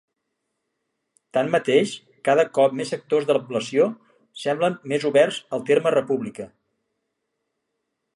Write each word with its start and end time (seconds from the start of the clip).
Tanmateix, 1.37 1.91
cada 2.29 2.45
cop 2.59 2.73
més 2.79 2.93
sectors 2.93 3.27
de 3.31 3.35
la 3.37 3.41
població 3.43 3.85
semblen 4.45 4.79
més 4.95 5.05
oberts 5.11 5.39
al 5.59 5.63
terme 5.69 5.93
"república". 5.97 6.49